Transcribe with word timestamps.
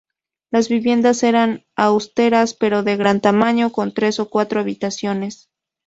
Las 0.49 0.67
viviendas 0.67 1.21
eran 1.21 1.63
austeras 1.75 2.55
pero 2.55 2.81
de 2.81 2.97
gran 2.97 3.21
tamaño, 3.21 3.71
con 3.71 3.93
tres 3.93 4.19
o 4.19 4.31
cuatro 4.31 4.59
habitaciones. 4.59 5.51